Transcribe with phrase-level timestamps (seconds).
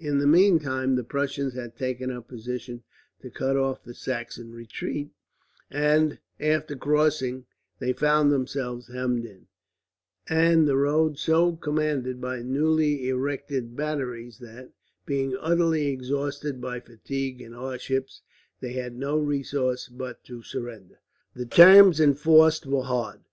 [0.00, 2.82] In the meantime the Prussians had taken up positions
[3.22, 5.10] to cut off the Saxon retreat,
[5.70, 7.46] and after crossing
[7.78, 9.46] they found themselves hemmed in,
[10.28, 14.72] and the roads so commanded by newly erected batteries that,
[15.06, 18.22] being utterly exhausted by fatigue and hardships,
[18.58, 20.98] they had no resource but to surrender.
[21.32, 23.20] The terms enforced were hard.